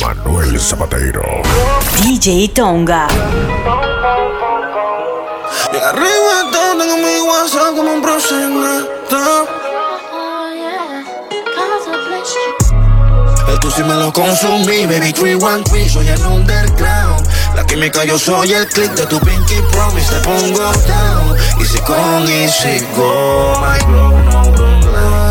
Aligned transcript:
Manuel 0.00 0.58
Zapatero. 0.58 1.22
DJ 2.02 2.48
Tonga. 2.48 3.06
De 5.70 5.80
arriba 5.80 6.50
tengo 6.50 6.96
mi 6.96 7.20
WhatsApp 7.20 7.76
como 7.76 7.92
un 7.92 8.02
proxeneta. 8.02 9.44
El 13.48 13.60
tú 13.60 13.70
sí 13.70 13.84
me 13.84 13.94
lo 13.94 14.12
consumí, 14.12 14.86
baby 14.86 15.12
313, 15.12 15.88
soy 15.88 16.08
el 16.08 16.26
underground. 16.26 17.28
La 17.54 17.64
química 17.64 18.04
yo 18.04 18.18
soy 18.18 18.54
el 18.54 18.66
click 18.66 18.92
de 18.94 19.06
tu 19.06 19.20
pinky 19.20 19.62
promise, 19.70 20.14
te 20.14 20.20
pongo 20.20 20.72
down. 20.88 21.36
Easy 21.60 21.78
con 21.82 22.28
easy 22.28 22.84
go, 22.96 23.54
my 23.60 23.78
bro, 23.86 24.10
no 24.32 24.42
El 24.42 24.54
tú 24.54 25.27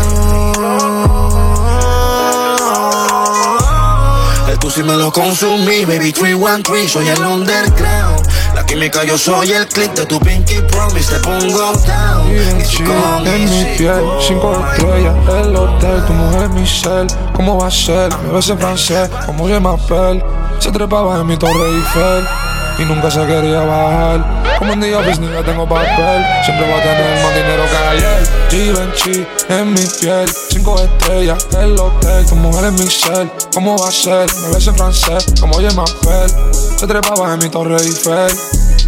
sí 4.78 4.84
me 4.84 4.94
lo 4.94 5.10
consumí, 5.10 5.84
baby 5.84 6.12
313, 6.12 6.88
soy 6.88 7.08
el 7.08 7.20
underground. 7.20 8.28
La 8.54 8.64
química 8.64 9.02
yo 9.02 9.18
soy 9.18 9.50
el 9.50 9.66
click 9.66 9.92
de 9.94 10.06
tu 10.06 10.20
pinky 10.20 10.60
promise, 10.70 11.12
te 11.12 11.18
pongo 11.20 11.72
down. 11.72 12.30
Easy 12.60 12.84
con 12.84 13.26
en 13.26 13.44
mi 13.50 13.76
piel, 13.76 14.04
cinco 14.20 14.64
estrellas, 14.72 15.16
el 15.42 15.56
hotel, 15.56 16.04
tu 16.06 16.12
mujer 16.12 16.42
es 16.42 16.50
mi 16.50 16.66
cel. 16.66 17.06
¿Cómo 17.34 17.58
va 17.58 17.66
a 17.66 17.70
ser? 17.72 18.16
Me 18.18 18.34
ves 18.34 18.50
en 18.50 18.58
francés, 18.58 19.10
como 19.26 19.48
je 19.48 19.58
m'appelle. 19.58 20.24
Se 20.60 20.70
trepaba 20.70 21.18
en 21.18 21.26
mi 21.26 21.36
torre 21.36 21.70
Eiffel 21.74 22.57
y 22.78 22.84
nunca 22.84 23.10
se 23.10 23.26
quería 23.26 23.60
bajar. 23.60 24.58
Como 24.58 24.72
un 24.72 24.80
día 24.80 25.00
pues 25.04 25.18
nigga 25.18 25.42
tengo 25.42 25.68
papel, 25.68 26.24
siempre 26.44 26.70
va 26.70 26.78
a 26.78 26.82
tener 26.82 27.22
más 27.22 27.34
dinero 27.34 27.64
que 27.70 27.76
ayer. 27.76 28.28
Givenchy 28.50 29.26
en 29.48 29.72
mi 29.72 29.86
piel, 30.00 30.28
cinco 30.50 30.80
estrellas, 30.80 31.46
el 31.58 31.78
hotel, 31.78 32.26
tu 32.26 32.36
mujer 32.36 32.66
es 32.66 32.72
mi 32.72 32.90
cel. 32.90 33.30
¿Cómo 33.54 33.76
va 33.78 33.88
a 33.88 33.92
ser? 33.92 34.28
Me 34.42 34.54
ves 34.54 34.66
en 34.66 34.76
francés, 34.76 35.26
como 35.40 35.60
je 35.60 35.70
m'appelle. 35.72 36.32
Se 36.76 36.86
trepaba 36.86 37.34
en 37.34 37.38
mi 37.40 37.48
torre 37.48 37.76
Eiffel 37.76 38.32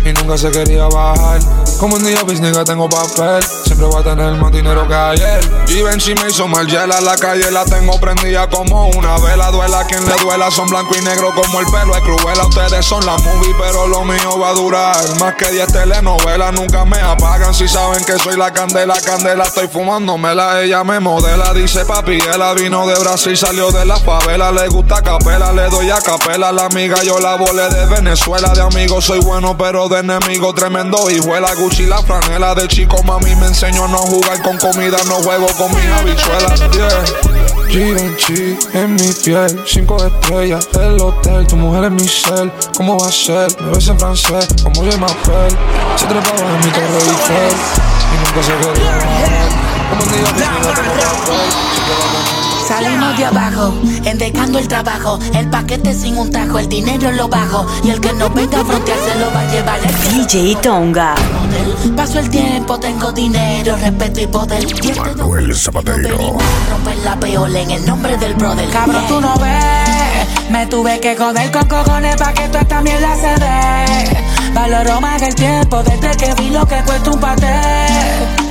y 0.05 0.13
nunca 0.13 0.39
se 0.39 0.51
quería 0.51 0.87
bajar. 0.87 1.41
Como 1.81 1.97
un 1.97 2.05
día 2.05 2.19
pues 2.27 2.43
nigga 2.43 2.63
tengo 2.63 2.91
papel, 2.91 3.43
siempre 3.65 3.87
voy 3.87 4.03
a 4.03 4.05
tener 4.05 4.35
más 4.35 4.53
dinero 4.53 4.87
que 4.87 4.95
ayer. 4.95 5.41
Givenchy 5.67 6.15
me 6.15 6.29
hizo 6.29 6.47
mal 6.47 6.67
a 6.77 7.01
la 7.01 7.17
calle 7.17 7.51
la 7.51 7.65
tengo 7.65 7.99
prendida 7.99 8.51
como 8.51 8.89
una 8.91 9.17
vela. 9.17 9.51
Duela 9.51 9.87
quien 9.87 10.05
le 10.05 10.15
duela, 10.23 10.51
son 10.51 10.69
blanco 10.69 10.95
y 10.95 11.01
negro 11.03 11.33
como 11.35 11.59
el 11.59 11.67
pelo 11.69 11.97
es 11.97 12.03
cruela. 12.03 12.45
Ustedes 12.47 12.85
son 12.85 13.07
la 13.07 13.17
movie, 13.17 13.55
pero 13.59 13.87
lo 13.87 14.05
mío 14.05 14.39
va 14.39 14.51
a 14.51 14.53
durar 14.53 14.97
más 15.21 15.35
que 15.37 15.51
10 15.51 15.73
telenovelas. 15.73 16.53
Nunca 16.53 16.85
me 16.85 17.01
apagan 17.01 17.55
si 17.55 17.67
saben 17.67 18.05
que 18.05 18.19
soy 18.19 18.37
la 18.37 18.53
candela, 18.53 19.01
candela. 19.01 19.45
Estoy 19.45 19.69
fumándomela, 19.69 20.61
ella 20.61 20.85
me 20.85 21.01
modela. 21.01 21.55
Dice 21.55 21.87
papi, 21.87 22.19
ella 22.19 22.53
vino 22.53 22.87
de 22.87 22.99
Brasil, 23.01 23.39
salió 23.39 23.71
de 23.71 23.87
la 23.87 23.97
favela. 23.97 24.53
Le 24.53 24.69
gusta 24.69 25.01
capela, 25.03 25.51
le 25.55 25.71
doy 25.71 25.91
a 25.91 26.01
capela. 26.03 26.53
La 26.53 26.67
amiga 26.67 27.03
yo 27.05 27.19
la 27.21 27.37
volé 27.37 27.71
de 27.71 27.87
Venezuela. 27.87 28.51
De 28.51 28.61
amigo 28.61 29.01
soy 29.01 29.21
bueno, 29.21 29.57
pero 29.57 29.89
de 29.89 30.01
enemigo 30.01 30.53
tremendo 30.53 31.09
hijuela. 31.09 31.55
Gucci 31.71 31.87
la 31.87 32.03
franela 32.03 32.53
de 32.53 32.67
chico, 32.67 33.01
mami 33.05 33.33
me 33.37 33.47
enseñó 33.47 33.85
a 33.85 33.89
no 33.89 33.99
jugar 33.99 34.43
con 34.43 34.59
comida, 34.59 34.97
no 35.07 35.15
juego 35.23 35.47
con 35.57 35.73
mis 35.73 35.87
habichuelas. 35.87 36.61
Yeah. 36.73 37.05
En 38.73 38.97
mi 38.97 39.13
piel, 39.13 39.63
cinco 39.65 40.05
estrellas, 40.05 40.67
el 40.75 41.01
hotel, 41.01 41.47
tu 41.47 41.55
mujer 41.57 41.85
es 41.85 41.91
mi 41.93 42.09
cel. 42.09 42.51
¿Cómo 42.77 42.99
va 42.99 43.07
a 43.07 43.13
ser? 43.13 43.49
Me 43.61 43.71
ves 43.71 43.87
en 43.87 44.01
francés, 44.01 44.49
como 44.65 44.83
je 44.83 44.99
m'appelle. 44.99 45.57
Se 45.95 46.07
trepaba 46.07 46.41
en 46.41 46.59
mi 46.59 46.73
torre 46.73 46.99
Eiffel 47.07 47.55
y 48.11 48.17
nunca 48.19 48.43
se 48.43 48.53
bajar. 48.57 48.75
Como 49.91 50.03
un 50.03 50.11
día 50.11 50.25
Salimos 52.71 53.19
de 53.19 53.25
abajo, 53.25 53.75
endecando 54.05 54.61
el 54.61 54.69
trabajo, 54.69 55.19
el 55.35 55.51
paquete 55.51 55.93
sin 55.93 56.17
un 56.17 56.31
tajo, 56.31 56.57
el 56.57 56.69
dinero 56.69 57.11
lo 57.11 57.27
bajo 57.27 57.67
y 57.83 57.91
el 57.91 58.01
que 58.01 58.13
no 58.13 58.31
venga 58.31 58.61
a 58.61 58.65
frontear 58.65 58.97
se 58.97 59.19
lo 59.19 59.29
va 59.33 59.41
a 59.41 59.51
llevar 59.51 59.81
el 59.81 59.93
que 59.93 60.37
DJ 60.37 60.55
Tonga. 60.63 61.17
Paso 61.97 62.21
el 62.21 62.31
tiempo, 62.31 62.79
tengo 62.79 63.11
dinero, 63.11 63.75
respeto 63.75 64.21
y 64.21 64.27
poder. 64.29 64.65
Este 64.65 65.01
Manuel 65.01 65.49
no 65.49 65.55
Zapatero. 65.57 66.39
romper 66.71 66.97
la 66.99 67.19
peola 67.19 67.59
en 67.59 67.73
el 67.73 67.85
nombre 67.85 68.17
del 68.19 68.35
brother. 68.35 68.71
Cabrón, 68.71 69.05
tú 69.09 69.21
no 69.21 69.35
ves. 69.35 70.49
Me 70.49 70.65
tuve 70.69 71.01
que 71.01 71.17
joder 71.17 71.51
con 71.51 71.67
cojones 71.67 72.15
pa' 72.15 72.33
que 72.33 72.47
toda 72.47 72.61
esta 72.61 72.81
mierda 72.83 73.17
se 73.17 73.41
dé. 73.41 74.40
Valoro 74.55 75.01
más 75.01 75.23
el 75.23 75.35
tiempo 75.35 75.83
desde 75.83 76.17
que 76.17 76.35
vi 76.35 76.51
lo 76.51 76.67
que 76.67 76.77
cuesta 76.83 77.11
un 77.11 77.21
paté. 77.21 77.61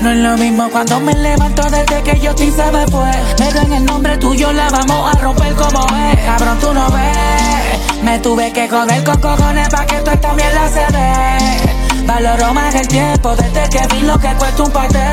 No 0.01 0.11
es 0.11 0.17
lo 0.17 0.37
mismo 0.37 0.69
cuando 0.69 0.99
me 0.99 1.13
levanto 1.13 1.63
desde 1.63 2.01
que 2.03 2.19
yo 2.19 2.33
te 2.33 2.51
se 2.51 2.71
me 2.71 2.87
fue. 2.87 3.11
Pero 3.37 3.61
en 3.61 3.73
el 3.73 3.85
nombre 3.85 4.17
tuyo 4.17 4.51
la 4.53 4.69
vamos 4.69 5.13
a 5.13 5.19
romper 5.19 5.53
como 5.55 5.85
es. 5.97 6.19
Cabrón, 6.25 6.57
tú 6.59 6.73
no 6.73 6.89
ves. 6.89 8.03
Me 8.03 8.17
tuve 8.19 8.51
que 8.53 8.69
joder 8.69 9.03
con 9.03 9.19
cojones 9.19 9.67
pa' 9.69 9.85
que 9.85 9.95
toda 9.97 10.13
esta 10.13 10.33
mierda 10.33 10.69
se 10.69 10.85
dé. 10.93 12.05
Valoro 12.05 12.53
más 12.53 12.73
el 12.75 12.87
tiempo 12.87 13.35
desde 13.35 13.69
que 13.69 13.93
vi 13.93 14.01
lo 14.01 14.17
que 14.17 14.29
cuesta 14.35 14.63
un 14.63 14.71
paté. 14.71 15.05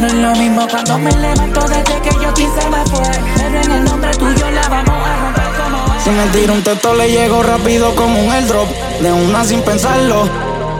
No 0.00 0.06
es 0.08 0.14
lo 0.14 0.34
mismo 0.34 0.66
cuando 0.68 0.98
me 0.98 1.12
levanto 1.12 1.60
desde 1.68 2.00
que 2.00 2.10
yo 2.20 2.34
te 2.34 2.42
se 2.42 2.68
me 2.68 2.84
fue. 2.86 3.10
Pero 3.36 3.60
en 3.62 3.72
el 3.72 3.84
nombre 3.84 4.10
tuyo 4.16 4.50
la 4.50 4.68
vamos 4.68 5.08
a 5.08 5.16
romper. 5.24 5.53
Si 6.04 6.10
me 6.10 6.26
tiro 6.26 6.52
un 6.52 6.62
texto 6.62 6.92
le 6.92 7.10
llego 7.10 7.42
rápido 7.42 7.94
como 7.94 8.20
un 8.20 8.30
airdrop. 8.30 8.68
De 9.00 9.10
una 9.10 9.42
sin 9.42 9.62
pensarlo. 9.62 10.28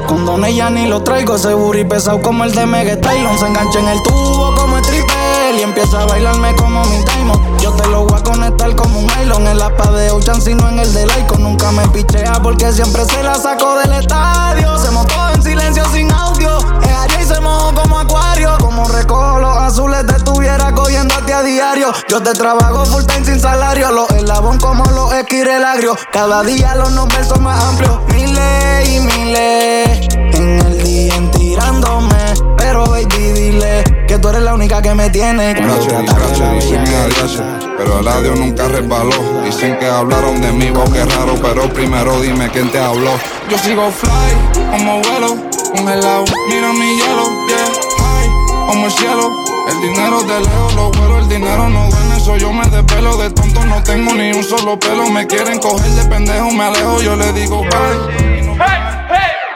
Con 0.07 0.45
ya 0.53 0.69
ni 0.69 0.87
lo 0.87 1.03
traigo. 1.03 1.37
Ese 1.37 1.55
booty 1.55 1.85
pesado 1.85 2.21
como 2.21 2.45
el 2.45 2.53
de 2.53 2.67
Megatylon 2.67 3.39
Se 3.39 3.47
engancha 3.47 3.79
en 3.79 3.89
el 3.89 4.03
tubo 4.03 4.55
como 4.55 4.77
el 4.77 4.83
triple 4.83 5.57
Y 5.59 5.63
empieza 5.63 6.03
a 6.03 6.05
bailarme 6.05 6.55
como 6.57 6.85
mi 6.85 6.99
Diamond 7.05 7.59
Yo 7.59 7.73
te 7.73 7.89
lo 7.89 8.05
voy 8.05 8.19
a 8.19 8.23
conectar 8.23 8.77
como 8.77 8.99
un 8.99 9.07
nylon. 9.07 9.47
En 9.47 9.59
la 9.59 9.75
pa' 9.75 9.93
de 9.93 10.11
Ocean 10.11 10.43
sino 10.43 10.69
en 10.69 10.79
el 10.79 10.93
de 10.93 11.07
Lycon 11.07 11.43
Nunca 11.43 11.73
me 11.73 11.89
pichea 11.89 12.35
porque 12.43 12.71
siempre 12.71 13.07
se 13.07 13.23
la 13.23 13.37
saco 13.37 13.79
del 13.79 13.95
estadio. 13.95 14.77
Se 14.77 14.91
montó 14.91 15.15
en 15.35 15.43
silencio 15.43 15.85
sin 15.91 16.13
audio. 16.13 16.59
Es 16.59 17.23
y 17.23 17.25
se 17.25 17.41
mojó 17.41 17.75
como 17.75 17.99
acuario. 17.99 18.59
Como 18.61 18.87
recojo 18.89 19.39
los 19.39 19.54
azules 19.75 20.07
te 20.07 20.15
estuviera 20.15 20.73
cogiéndote 20.73 21.35
a 21.35 21.43
diario 21.43 21.93
Yo 22.09 22.23
te 22.23 22.33
trabajo 22.33 22.87
full 22.87 23.03
time 23.05 23.25
sin 23.25 23.41
salario 23.41 23.91
Los 23.91 24.09
eslabón 24.13 24.59
como 24.59 24.85
los 24.85 25.13
esquirelagrios 25.13 25.99
Cada 26.13 26.45
día 26.45 26.77
los 26.77 26.93
nombres 26.93 27.27
son 27.27 27.43
más 27.43 27.63
amplios 27.65 27.99
Miles 28.13 28.89
y 28.89 29.01
miles 29.01 30.09
En 30.33 30.61
el 30.61 30.85
día 30.85 31.15
en 31.17 31.31
tirándome 31.33 32.35
Pero 32.57 32.87
baby 32.87 33.33
dile 33.33 33.83
Que 34.07 34.17
tú 34.19 34.29
eres 34.29 34.43
la 34.43 34.55
única 34.55 34.81
que 34.81 34.95
me 34.95 35.11
tiene 35.11 35.55
Gracias, 35.55 36.03
gracias, 36.05 36.55
dicen 36.55 36.85
bella 36.85 37.09
gracias. 37.09 37.43
Pero 37.77 37.99
el 37.99 38.07
audio 38.07 38.37
nunca 38.37 38.69
resbaló. 38.69 39.43
Dicen 39.45 39.77
que 39.81 39.87
hablaron 39.87 40.41
de 40.41 40.53
mí, 40.53 40.71
wow, 40.71 40.85
qué 40.93 41.05
raro. 41.05 41.35
Pero 41.43 41.69
primero 41.73 42.21
dime 42.21 42.49
quién 42.51 42.71
te 42.71 42.79
habló. 42.79 43.11
Yo 43.51 43.59
sigo 43.59 43.91
fly, 43.91 44.71
como 44.71 45.01
vuelo, 45.01 45.37
congelado. 45.75 46.25
Mira 46.49 46.73
mi 46.73 46.97
hielo, 46.97 47.25
yeah, 47.49 47.67
high, 47.99 48.67
como 48.69 48.87
el 48.87 48.93
cielo. 48.93 49.44
El 49.69 49.81
dinero 49.81 50.23
de 50.23 50.41
lejos, 50.41 50.75
lo 50.75 50.91
vuelo, 50.91 51.19
el 51.19 51.29
dinero 51.29 51.69
no 51.69 51.89
duele. 51.89 52.17
Eso 52.17 52.37
yo 52.37 52.53
me 52.53 52.67
desvelo, 52.69 53.17
de 53.17 53.31
tonto 53.31 53.65
no 53.65 53.83
tengo 53.83 54.15
ni 54.15 54.33
un 54.33 54.45
solo 54.45 54.79
pelo. 54.79 55.09
Me 55.11 55.27
quieren 55.27 55.59
coger 55.59 55.91
de 55.91 56.05
pendejo, 56.05 56.51
me 56.51 56.65
alejo, 56.65 57.01
yo 57.01 57.17
le 57.17 57.33
digo 57.33 57.63
bye. 57.63 58.55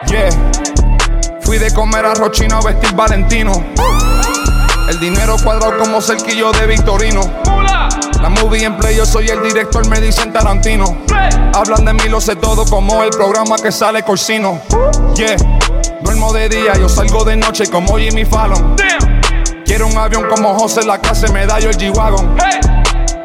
Yeah. 0.07 0.31
Fui 1.43 1.59
de 1.59 1.73
comer 1.73 2.07
a 2.07 2.15
Rochino 2.15 2.57
a 2.57 2.63
vestir 2.63 2.95
Valentino. 2.95 3.53
El 4.89 4.99
dinero 5.01 5.37
cuadrado 5.43 5.79
como 5.79 6.01
cerquillo 6.01 6.51
de 6.53 6.67
Victorino. 6.67 7.21
La 8.23 8.31
movie 8.31 8.65
en 8.65 8.77
play, 8.77 8.97
yo 8.97 9.05
soy 9.07 9.29
el 9.29 9.43
director, 9.43 9.87
me 9.89 10.01
dicen 10.01 10.33
Tarantino. 10.33 10.97
Hablan 11.55 11.85
de 11.85 11.93
mí, 11.93 12.09
lo 12.09 12.21
sé 12.21 12.37
todo, 12.37 12.65
como 12.65 13.03
el 13.03 13.11
programa 13.11 13.57
que 13.57 13.71
sale 13.71 14.03
Corsino. 14.03 14.61
Yeah, 15.15 15.37
duermo 16.01 16.33
de 16.33 16.49
día, 16.49 16.73
yo 16.79 16.89
salgo 16.89 17.25
de 17.25 17.37
noche 17.37 17.67
como 17.71 17.99
Jimmy 17.99 18.25
Fallon. 18.25 18.77
Quiero 19.79 19.93
un 19.93 19.99
avión 19.99 20.25
como 20.29 20.59
José, 20.59 20.85
la 20.85 20.99
clase 20.99 21.29
medallo 21.33 21.71
el 21.71 21.79
G-Wagon. 21.79 22.37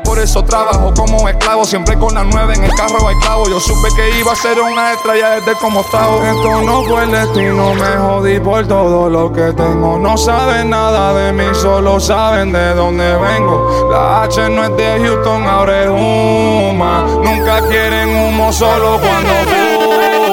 Por 0.03 0.19
eso 0.19 0.44
trabajo 0.44 0.94
como 0.95 1.27
esclavo, 1.27 1.65
siempre 1.65 1.97
con 1.97 2.13
la 2.13 2.23
nueve 2.23 2.53
en 2.53 2.63
el 2.63 2.71
carro 2.75 3.07
hay 3.07 3.15
clavo. 3.15 3.50
Yo 3.50 3.59
supe 3.59 3.88
que 3.95 4.19
iba 4.19 4.33
a 4.33 4.35
ser 4.35 4.61
una 4.61 4.94
estrella 4.94 5.31
desde 5.31 5.55
como 5.55 5.81
estaba. 5.81 6.29
Esto 6.29 6.61
no 6.61 6.83
fue 6.83 7.05
el 7.05 7.11
destino, 7.11 7.73
me 7.73 7.97
jodí 7.97 8.39
por 8.39 8.67
todo 8.67 9.09
lo 9.09 9.33
que 9.33 9.51
tengo. 9.53 9.97
No 9.97 10.15
saben 10.15 10.69
nada 10.69 11.15
de 11.15 11.33
mí, 11.33 11.45
solo 11.59 12.00
saben 12.00 12.51
de 12.51 12.75
dónde 12.75 13.15
vengo. 13.15 13.89
La 13.91 14.21
H 14.21 14.47
no 14.51 14.63
es 14.63 14.77
de 14.77 15.07
Houston, 15.07 15.47
ahora 15.47 15.85
es 15.85 15.89
Huma. 15.89 17.03
Nunca 17.23 17.61
quieren 17.67 18.15
humo, 18.15 18.53
solo 18.53 18.99
cuando 18.99 19.33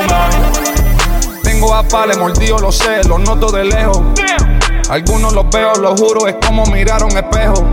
fuman. 0.02 0.30
Tengo 1.42 1.74
a 1.74 1.82
pale 1.82 2.14
mordido, 2.18 2.58
lo 2.58 2.70
sé, 2.70 3.02
los 3.04 3.20
noto 3.20 3.50
de 3.50 3.64
lejos. 3.64 4.02
Algunos 4.90 5.32
los 5.32 5.48
veo, 5.50 5.72
lo 5.76 5.96
juro, 5.96 6.26
es 6.26 6.34
como 6.44 6.66
mirar 6.66 7.00
a 7.00 7.04
un 7.04 7.16
espejo. 7.16 7.64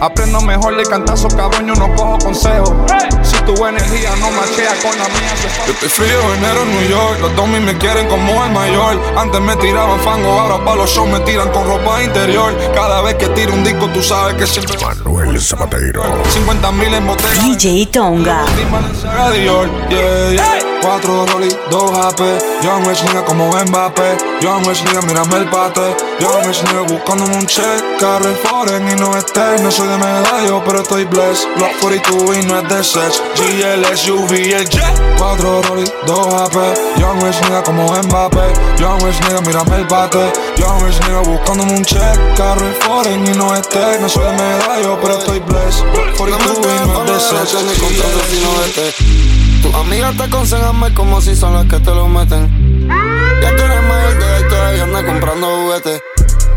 Aprendo 0.00 0.40
mejor 0.40 0.76
de 0.76 0.84
cantazo, 0.84 1.26
cabrón, 1.26 1.66
yo 1.66 1.74
no 1.74 1.92
cojo 1.96 2.16
consejo. 2.18 2.86
Si 3.24 3.36
tu 3.38 3.66
energía 3.66 4.14
no 4.20 4.30
machea 4.30 4.72
con 4.80 4.96
la 4.96 5.08
mía, 5.08 5.34
se 5.34 5.48
Yo 5.66 5.72
estoy 5.72 5.88
frío, 5.88 6.34
enero 6.34 6.62
en 6.62 6.70
New 6.70 6.88
York. 6.90 7.18
Los 7.22 7.34
domis 7.34 7.60
me 7.60 7.76
quieren 7.76 8.06
como 8.06 8.44
el 8.44 8.52
mayor. 8.52 9.02
Antes 9.16 9.40
me 9.40 9.56
tiraban 9.56 9.98
fango, 9.98 10.28
ahora 10.28 10.64
pa' 10.64 10.76
los 10.76 10.88
shows 10.88 11.08
me 11.08 11.18
tiran 11.20 11.50
con 11.50 11.66
ropa 11.66 12.04
interior. 12.04 12.56
Cada 12.72 13.02
vez 13.02 13.16
que 13.16 13.26
tiro 13.30 13.54
un 13.54 13.64
disco, 13.64 13.88
tú 13.88 14.00
sabes 14.00 14.36
que 14.36 14.46
siempre. 14.46 14.76
Manuel 14.80 15.40
Zapatero. 15.40 16.04
50 16.30 16.70
mil 16.70 16.94
en 16.94 17.04
botella. 17.04 17.42
DJ 17.42 17.86
Tonga. 17.86 18.44
Balenciaga 18.70 19.30
Dior, 19.32 19.68
yeah, 19.88 20.30
yeah. 20.30 20.57
Cuatro 20.80 21.26
Rolly, 21.26 21.48
dos 21.70 21.90
AP. 21.98 22.20
Yo 22.62 22.78
no 22.80 22.90
es 22.90 23.02
nigga 23.02 23.24
como 23.24 23.48
Mbappé. 23.48 24.16
Yo 24.40 24.60
no 24.60 24.70
es 24.70 24.82
nigga, 24.84 25.02
mírame 25.02 25.36
el 25.36 25.44
bate. 25.46 25.96
Yo 26.20 26.40
no 26.42 26.50
es 26.50 26.62
nigga 26.62 26.82
buscándome 26.82 27.36
un 27.36 27.46
check. 27.46 27.98
Carro 27.98 28.32
foreign 28.44 28.88
y 28.88 28.94
no 28.94 29.16
esté. 29.16 29.60
No 29.62 29.70
soy 29.70 29.88
de 29.88 29.96
medallo, 29.96 30.62
pero 30.64 30.82
estoy 30.82 31.04
blessed. 31.04 31.48
Block 31.56 31.72
42 31.80 32.36
y 32.36 32.46
no 32.46 32.58
es 32.58 32.68
de 32.68 32.84
sex. 32.84 33.22
GL, 33.36 33.96
SUV, 33.96 34.32
el 34.32 34.68
jet. 34.68 35.18
Cuatro 35.18 35.62
Rolly, 35.62 35.90
dos 36.06 36.34
AP. 36.34 36.54
Yo 36.98 37.14
no 37.14 37.26
es 37.28 37.36
como 37.64 37.92
Mbappé. 37.92 38.52
Yo 38.78 38.96
no 38.98 39.08
es 39.08 39.20
nigga, 39.22 39.40
mírame 39.40 39.76
el 39.76 39.84
bate. 39.86 40.32
Yo 40.56 40.68
no 40.78 40.86
es 40.86 41.00
nigga 41.00 41.20
buscándome 41.20 41.72
un 41.72 41.84
check. 41.84 42.36
Carro 42.36 42.66
foreign 42.80 43.26
y 43.26 43.36
no 43.36 43.54
esté. 43.54 43.98
No 44.00 44.08
soy 44.08 44.24
de 44.24 44.32
medallo, 44.32 44.98
pero 45.00 45.18
estoy 45.18 45.40
blessed. 45.40 45.82
Block 45.92 46.16
42 46.16 46.66
y 46.66 46.86
no 46.86 47.04
es 47.04 48.76
de 48.76 48.92
sex. 48.92 49.37
Tus 49.62 49.74
amigas 49.74 50.16
te 50.16 50.22
aconsejan 50.24 50.94
como 50.94 51.20
si 51.20 51.34
son 51.34 51.54
las 51.54 51.66
que 51.66 51.80
te 51.80 51.90
lo 51.90 52.06
meten. 52.08 52.88
Ya 52.88 53.56
tú 53.56 53.62
eres 53.62 53.82
mayor 53.82 54.18
de 54.18 54.26
edad 54.26 54.48
todavía 54.48 54.84
andas 54.84 55.04
comprando 55.04 55.46
juguetes. 55.46 56.00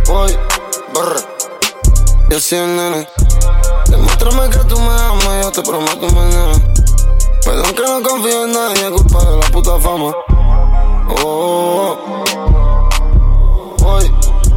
Voy, 0.07 0.37
brr, 0.93 1.15
yo 2.29 2.39
soy 2.39 2.57
el 2.59 2.75
nene. 2.75 3.07
Demuéstrame 3.89 4.49
que 4.49 4.59
tú 4.59 4.79
me 4.79 4.89
amas, 4.89 5.43
yo 5.43 5.51
te 5.51 5.61
prometo 5.61 6.09
mañana. 6.09 6.53
Perdón 7.43 7.75
que 7.75 7.81
no 7.81 8.01
confío 8.07 8.45
en 8.45 8.53
nadie, 8.53 8.85
es 8.85 8.91
culpa 8.91 9.25
de 9.25 9.37
la 9.37 9.47
puta 9.47 9.79
fama. 9.79 10.11
Oh, 11.23 11.97
voy, 13.79 14.11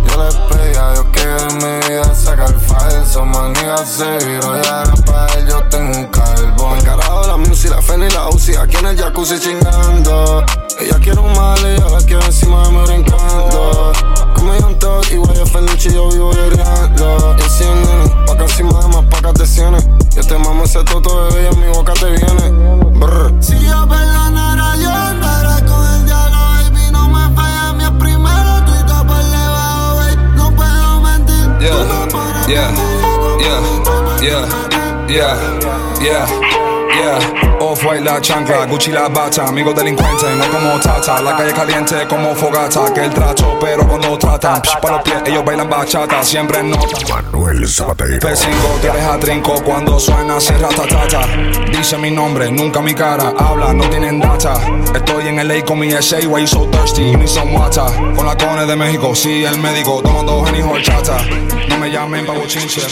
yo 0.07 0.23
le 0.23 0.55
pedí 0.55 0.77
a 0.77 0.93
Dios 0.93 1.07
que 1.13 1.23
en 1.23 1.57
mi 1.57 1.89
vida 1.89 2.15
saca 2.15 2.47
el 2.47 2.55
falso, 2.61 3.25
manía 3.25 3.77
seguro. 3.79 4.57
Y 4.57 4.67
ahora 4.67 4.95
para 5.07 5.33
él 5.35 5.47
yo 5.49 5.63
tengo 5.65 5.99
un 5.99 6.07
carbón. 6.57 6.81
Carajo, 6.81 7.27
la 7.27 7.37
música, 7.37 7.77
la 7.77 7.83
fe 7.83 7.95
y 7.97 8.11
la 8.11 8.29
UCI, 8.29 8.57
aquí 8.57 8.77
en 8.77 8.87
el 8.87 8.97
jacuzzi 8.97 9.39
chingando. 9.39 10.45
Ella 10.81 10.99
quiere 10.99 11.21
un 11.21 11.33
mal 11.35 11.59
y 11.61 11.81
yo 11.81 11.89
la 11.89 12.05
quiero 12.05 12.23
encima 12.25 12.63
de 12.65 12.71
mí 12.71 12.79
brincando. 12.87 13.93
Como 14.35 14.55
yo 14.55 14.67
un 14.67 14.79
toque, 14.79 15.15
igual 15.15 15.35
yo 15.37 15.47
Felice 15.47 15.89
y 15.89 15.95
yo 15.95 16.09
vivo 16.11 16.33
llorando. 16.33 17.37
Y 17.61 17.65
nene, 17.65 18.27
pa' 18.27 18.37
que 18.37 18.43
encima 18.43 18.81
de 18.81 18.89
más 18.89 19.05
pa' 19.05 19.23
que 19.23 19.33
te 19.35 19.47
cienes. 19.47 19.87
Yo 20.15 20.23
te 20.23 20.39
mamo 20.39 20.65
ese 20.65 20.83
toto, 20.85 21.29
bebé, 21.29 21.45
y 21.45 21.55
en 21.55 21.61
mi 21.61 21.67
boca 21.69 21.93
te 21.95 22.07
viene. 22.07 22.51
Brr. 22.99 23.33
Si 23.41 23.59
yo 23.61 23.89
perdonara, 23.89 24.77
yo 24.77 24.91
andaré 24.91 25.65
con 25.65 25.87
el 25.87 26.07
diablo, 26.07 26.39
baby. 26.39 26.91
No 26.91 27.09
me 27.09 27.35
falles, 27.37 27.75
mi 27.75 27.99
primero, 27.99 28.65
tú 28.67 28.73
y 28.73 29.05
por 29.05 29.25
debajo, 29.25 29.97
baby. 29.97 30.17
No 30.37 30.57
puedo 30.57 31.01
mentir. 31.01 31.59
Yeah, 31.61 32.09
yeah, 32.49 32.71
yeah, 33.39 34.21
yeah, 34.21 34.84
yeah, 35.09 35.61
yeah, 36.01 36.74
yeah. 36.95 37.59
Off-white 37.61 38.05
la 38.05 38.21
chancla, 38.21 38.67
Gucci 38.67 38.91
la 38.93 39.09
bata, 39.09 39.47
amigo 39.47 39.73
delincuente, 39.73 40.27
no 40.37 40.45
como 40.47 40.79
tata. 40.81 41.21
La 41.23 41.37
calle 41.37 41.53
caliente 41.53 42.07
como 42.09 42.35
fogata, 42.35 42.93
que 42.93 43.05
el 43.05 43.11
trato, 43.11 43.59
pero 43.61 43.87
cuando 43.87 44.19
tratan, 44.19 44.61
psh, 44.61 44.81
pa' 44.81 44.91
los 44.91 45.03
pies, 45.03 45.23
ellos 45.27 45.45
bailan 45.45 45.69
bachata, 45.69 46.23
siempre 46.23 46.59
en 46.59 46.71
nota. 46.71 46.87
Manuel 47.09 47.67
Zapatero. 47.67 48.19
P5 48.19 48.81
te 48.81 48.91
deja 48.91 49.19
trinco 49.19 49.63
cuando 49.63 49.99
suena 49.99 50.37
así 50.37 50.53
ratatata. 50.55 51.27
Dice 51.71 51.97
mi 51.99 52.11
nombre, 52.11 52.51
nunca 52.51 52.81
mi 52.81 52.95
cara, 52.95 53.33
habla, 53.39 53.73
no 53.73 53.89
tienen 53.89 54.21
data. 54.21 54.55
Estoy 54.95 55.29
en 55.29 55.49
LA 55.49 55.65
con 55.65 55.79
mi 55.79 55.91
SA, 55.93 56.27
why 56.29 56.41
you 56.41 56.47
so 56.47 56.69
thirsty, 56.71 57.13
you 57.13 57.17
need 57.17 57.29
some 57.29 57.53
water. 57.55 57.85
Con 58.15 58.27
la 58.27 58.37
cone 58.37 58.67
de 58.67 58.77
México, 58.77 59.15
sí, 59.15 59.45
el 59.45 59.59
médico, 59.59 60.03
tomando 60.03 60.47
Henny 60.47 60.63
horchata. 60.63 61.19
No 61.69 61.79
me 61.79 61.91
llamen 61.91 62.27
pa' 62.27 62.35
bochinche. 62.35 62.83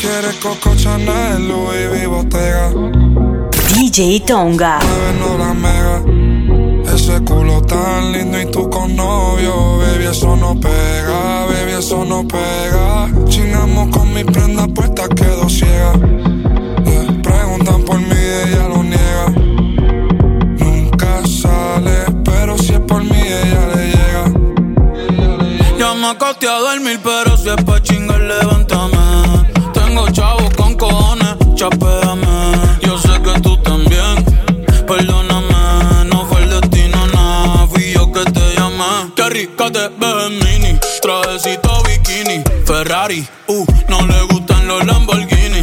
Quieres 0.00 0.36
Coco 0.36 0.74
Chanel, 0.76 1.48
Louis 1.48 1.88
V, 1.88 2.06
Bottega. 2.06 3.27
DJ 3.90 4.20
Tonga. 4.20 4.78
Ese 6.94 7.24
culo 7.24 7.62
tan 7.62 8.12
lindo 8.12 8.38
y 8.38 8.44
tú 8.50 8.68
con 8.68 8.94
novio, 8.94 9.78
baby, 9.78 10.04
eso 10.10 10.36
no 10.36 10.54
pega, 10.60 11.46
baby, 11.46 11.72
eso 11.78 12.04
no 12.04 12.22
pega. 12.28 13.08
Chingamos 13.28 13.88
con 13.88 14.12
mi 14.12 14.24
prenda 14.24 14.66
puesta, 14.66 15.08
quedo 15.08 15.48
ciega. 15.48 15.94
Yeah, 16.84 17.22
Preguntan 17.22 17.82
por 17.84 17.98
mí, 17.98 18.20
ella 18.44 18.68
lo 18.68 18.82
niega. 18.82 19.26
Nunca 20.58 21.26
sale, 21.26 22.04
pero 22.26 22.58
si 22.58 22.74
es 22.74 22.80
por 22.80 23.02
mí, 23.02 23.22
ella 23.22 23.68
le 23.74 23.86
llega. 23.86 25.78
Ya 25.78 25.94
me 25.94 26.08
acosté 26.08 26.46
a 26.46 26.58
dormir, 26.58 27.00
pero 27.02 27.38
si 27.38 27.48
es 27.48 27.64
pa' 27.64 27.82
chingar, 27.82 28.20
levántame. 28.20 29.46
Tengo 29.72 30.10
chavos 30.10 30.50
con 30.58 30.74
cojones, 30.74 31.36
chapéame. 31.54 32.07
Llamé. 38.78 39.12
Qué 39.14 39.28
rica 39.28 39.70
te 39.70 39.88
ves 39.88 40.26
en 40.26 40.38
mini, 40.38 40.78
trajecito 41.00 41.82
bikini. 41.84 42.42
Ferrari, 42.64 43.26
uh, 43.48 43.64
no 43.88 44.06
le 44.06 44.22
gustan 44.30 44.66
los 44.66 44.84
Lamborghini. 44.84 45.60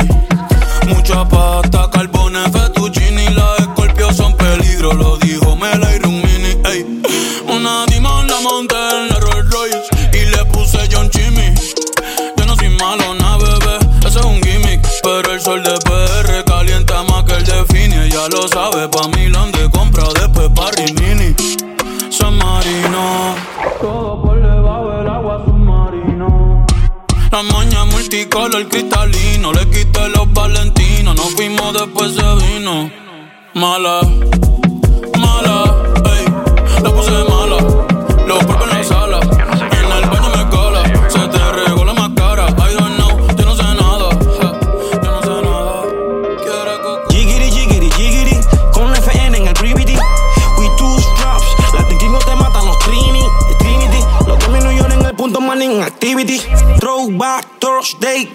Mucha 0.88 1.28
pasta, 1.28 1.90
carbones, 1.92 2.52
fettuccini. 2.52 3.30
Las 3.30 3.60
escorpios 3.60 4.16
son 4.16 4.36
peligro, 4.36 4.94
lo 4.94 5.18
dijo 5.18 5.56
Mela 5.56 5.96
y 5.96 6.00
Rumini. 6.00 6.58
Ey, 6.66 7.02
una 7.48 7.86
Dimon 7.88 8.28
la 8.28 8.40
monté 8.42 8.76
en 8.76 9.10
la 9.10 9.20
Rolls 9.20 9.50
Royce 9.50 9.84
y 10.14 10.26
le 10.26 10.46
puse 10.46 10.88
John 10.92 11.10
Chimmy. 11.10 11.54
Yo 12.38 12.46
no 12.46 12.56
soy 12.56 12.70
malo, 12.70 13.14
na 13.16 13.38
bebé, 13.38 13.80
ese 14.06 14.20
es 14.20 14.26
un 14.26 14.42
gimmick. 14.42 14.86
Pero 15.04 15.34
el 15.34 15.42
sol 15.42 15.64
de 15.64 15.78
PR 15.80 16.44
calienta 16.46 17.04
más 17.04 17.24
que 17.24 17.34
el 17.34 17.46
de 17.46 17.66
Fini. 17.66 17.96
Ella 17.96 18.28
lo 18.30 18.48
sabe, 18.48 18.88
pa' 18.90 19.08
Milán 19.10 19.52
de 19.52 19.55
todo 23.80 24.22
por 24.22 24.42
debajo 24.42 24.90
del 24.92 25.08
agua 25.08 25.44
submarino. 25.46 26.66
La 27.32 27.44
moña 27.44 27.86
multicolor 27.86 28.68
cristalino, 28.70 29.52
le 29.54 29.70
quité 29.70 30.10
los 30.10 30.32
valentinos. 30.34 31.16
Nos 31.16 31.34
fuimos, 31.36 31.74
después 31.74 32.14
se 32.14 32.36
vino. 32.46 32.90
Mala, 33.54 34.02
mala, 35.18 35.84
ey, 36.06 36.26
la 36.84 36.90
puse 36.92 37.12
mala. 37.30 37.58
Los 38.28 38.44
New 55.26 55.32
York 55.32 55.42
en 55.42 55.42
el 55.42 55.42
punto 55.42 55.42
morning 55.42 55.82
activity. 55.82 56.40
Throwback 56.80 57.60
Thursday. 57.60 58.28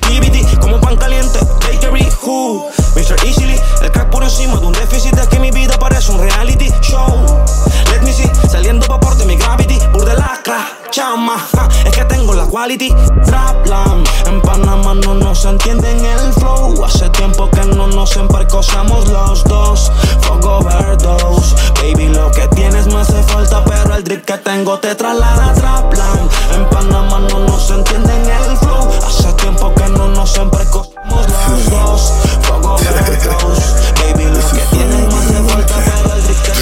TBT, 0.00 0.58
como 0.60 0.80
pan 0.80 0.96
caliente, 0.96 1.38
bakery, 1.60 2.06
who 2.22 2.64
Mr. 2.94 3.16
Easily, 3.26 3.60
el 3.82 3.90
crack 3.92 4.10
por 4.10 4.22
encima 4.22 4.58
de 4.58 4.66
un 4.66 4.72
déficit 4.72 5.12
de 5.14 5.28
que 5.28 5.38
mi 5.38 5.50
vida 5.50 5.78
parece 5.78 6.10
un 6.10 6.18
reality 6.18 6.70
show 6.80 7.44
Let 7.90 8.00
me 8.02 8.12
see, 8.12 8.30
saliendo 8.50 8.86
vapor 8.86 9.16
de 9.16 9.26
mi 9.26 9.36
gravity 9.36 9.78
lacra, 10.18 10.66
chama, 10.90 11.38
ja, 11.38 11.68
es 11.84 11.96
que 11.96 12.04
tengo 12.04 12.34
la 12.34 12.44
quality 12.46 12.94
Traplam, 13.24 14.04
en 14.26 14.40
Panamá 14.42 14.94
no 14.94 15.14
nos 15.14 15.44
entienden 15.44 16.04
el 16.04 16.32
flow. 16.34 16.84
Hace 16.84 17.08
tiempo 17.10 17.50
que 17.50 17.64
no 17.64 17.86
nos 17.88 18.16
embarcosamos 18.16 19.08
los 19.08 19.44
dos. 19.44 19.92
Fuck 20.22 20.44
overdose, 20.44 21.54
baby 21.76 22.08
lo 22.08 22.30
que 22.30 22.46
tienes 22.48 22.86
me 22.86 23.00
hace 23.00 23.22
falta 23.24 23.64
Pero 23.64 23.94
el 23.94 24.04
drip 24.04 24.24
que 24.24 24.38
tengo 24.38 24.78
te 24.78 24.94
traslada 24.94 25.50
a 25.50 25.54
Traplam 25.54 26.28
En 26.54 26.68
Panamá 26.70 27.20
no 27.20 27.40
nos 27.40 27.70
entienden 27.70 28.24
el 28.24 28.56
flow. 28.58 28.88
Hace 29.06 29.32
tiempo 29.34 29.74
que 29.74 29.88
no 29.88 30.08
nos 30.08 30.36
embarcosamos 30.36 31.26
los 31.28 31.70
dos. 31.70 32.12
Fuck 32.42 32.64
overdose, 32.64 33.62
baby 33.96 34.24
lo 34.24 34.50
que 34.50 34.62
tienes 34.70 35.12
me 35.12 35.18
hace 35.18 35.42
falta 35.48 35.74
Pero 35.84 36.14
el 36.14 36.22
drip 36.24 36.42
que 36.42 36.52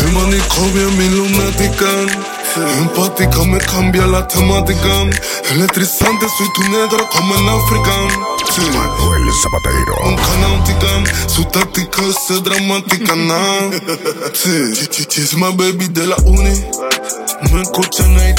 El 1.87 2.26
Empática 2.57 3.45
me 3.45 3.59
cambia 3.59 4.07
la 4.07 4.27
temática. 4.27 5.03
Electrizante, 5.51 6.27
soy 6.39 6.47
tu 6.55 6.63
negro 6.71 7.09
como 7.11 7.35
en 7.37 7.49
África. 7.49 7.93
Sí. 8.55 8.63
Manuel 8.73 9.31
Zapatero. 9.43 9.95
Nunca 10.05 10.37
náutica, 10.41 11.29
su 11.29 11.45
táctica 11.45 12.01
es 12.03 12.43
dramática, 12.43 13.15
nah. 13.15 13.71
Sí, 14.33 14.49
Ch- 14.73 14.89
ch- 14.89 15.07
she's 15.09 15.35
my 15.35 15.53
baby 15.53 15.89
de 15.89 16.07
la 16.07 16.17
uni. 16.25 16.65
No 17.53 17.63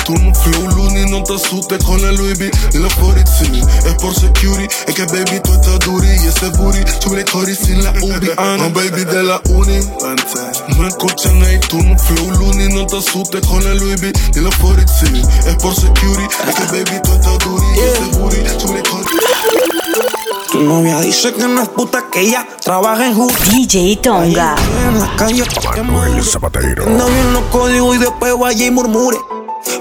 tú 0.06 0.14
no 0.14 0.34
flow 0.34 0.68
loony, 0.76 1.10
no 1.10 1.24
te 1.24 1.36
asustes 1.36 1.84
con 1.84 2.00
el 2.00 2.16
Louis 2.16 2.38
V 2.38 2.52
y 2.74 2.78
los 2.78 2.94
42 2.96 3.68
Es 3.86 3.94
por 3.96 4.14
security, 4.14 4.68
es 4.88 4.96
que 4.96 5.04
baby 5.06 5.40
tú 5.44 5.54
estás 5.54 5.80
duri 5.80 6.08
y 6.08 6.28
ese 6.28 6.50
booty 6.58 6.80
Sube 7.02 7.26
Cody 7.26 7.56
sin 7.56 7.84
la 7.84 7.92
UBI, 7.92 8.32
no 8.58 8.70
baby 8.72 9.06
de 9.06 9.24
la 9.24 9.42
uni 9.50 9.80
No 10.78 10.90
tú 11.70 11.82
no 11.84 11.98
flow 11.98 12.32
loony, 12.32 12.74
no 12.74 12.86
te 12.86 12.98
asustes 12.98 13.46
con 13.48 13.62
el 13.64 13.78
Louis 13.78 14.02
V 14.02 14.14
y 14.36 14.40
los 14.40 14.56
42 14.58 15.28
Es 15.46 15.56
por 15.56 15.76
security, 15.76 16.28
es 16.48 16.56
que 16.56 16.64
baby 16.66 17.02
tú 17.04 17.14
estás 17.14 17.38
duri 17.40 17.66
y 17.76 17.80
ese 17.80 18.18
booty 18.18 18.38
Sube 18.60 18.84
Cody 18.90 20.27
Tu 20.52 20.62
novia 20.62 21.00
dice 21.02 21.34
que 21.34 21.48
no 21.48 21.62
es 21.62 21.70
puta, 21.70 22.06
que 22.10 22.22
ella 22.22 22.48
trabaja 22.64 23.08
en 23.08 23.16
Hood. 23.16 23.34
DJ 23.52 23.98
Tonga. 23.98 24.56
En 24.88 25.00
la 25.00 25.16
calle, 25.18 25.44
pa' 25.44 25.74
que 25.74 25.82
Manuel 25.82 26.24
Zapatero. 26.24 26.84
Anda 26.86 27.06
bien 27.06 27.34
los 27.34 27.44
códigos 27.52 27.96
y 27.96 28.00
después 28.00 28.38
vaya 28.38 28.66
y 28.66 28.72
murmure. 28.72 29.18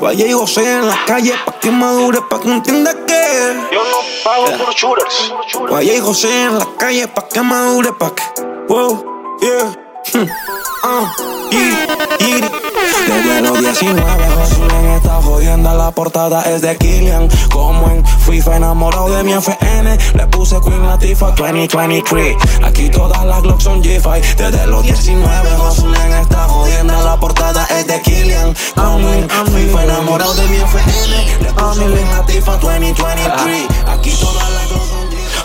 Vaya 0.00 0.26
y 0.26 0.32
José 0.32 0.78
en 0.78 0.88
la 0.88 0.98
calle 1.06 1.34
pa' 1.44 1.60
que 1.60 1.70
madure, 1.70 2.20
pa' 2.28 2.40
que 2.40 2.52
entienda 2.52 2.92
que 3.06 3.56
Yo 3.72 3.84
no 3.84 3.98
pago 4.24 4.64
por 4.64 4.74
shooters. 4.74 5.32
Vaya 5.70 5.94
y 5.94 6.00
José 6.00 6.44
en 6.44 6.58
la 6.58 6.66
calle 6.76 7.06
pa' 7.08 7.28
que 7.28 7.42
madure, 7.42 7.92
pa' 7.92 8.12
que. 8.14 8.22
Wow, 8.68 9.04
yeah. 9.40 9.85
Ah, 10.84 11.12
y, 11.50 12.24
y. 12.24 12.40
Desde 13.06 13.40
los 13.42 13.58
19, 13.58 14.02
Josué 14.34 14.96
está 14.96 15.20
jodiendo. 15.22 15.74
La 15.74 15.90
portada 15.90 16.42
es 16.42 16.62
de 16.62 16.76
Killian. 16.76 17.28
Como 17.50 17.90
en 17.90 18.04
FIFA, 18.06 18.56
enamorado 18.56 19.08
de 19.08 19.24
mi 19.24 19.32
FN. 19.32 19.98
Le 20.14 20.26
puse 20.28 20.60
Queen 20.60 20.86
Latifah 20.86 21.32
2023. 21.32 22.36
Aquí 22.64 22.88
todas 22.90 23.24
las 23.24 23.42
Glocks 23.42 23.64
son 23.64 23.82
G5. 23.82 24.36
Desde 24.36 24.66
los 24.66 24.82
19, 24.84 25.50
Josué 25.56 26.20
está 26.20 26.48
jodiendo. 26.48 27.04
La 27.04 27.18
portada 27.18 27.66
es 27.78 27.86
de 27.86 28.00
Killian. 28.02 28.54
Como 28.74 29.08
en 29.12 29.28
FIFA, 29.28 29.84
enamorado 29.84 30.34
de 30.34 30.46
mi 30.48 30.56
FN. 30.56 31.42
Le 31.42 31.52
puse 31.52 31.80
Queen 31.80 32.10
Latifah 32.10 32.56
2023. 32.56 33.66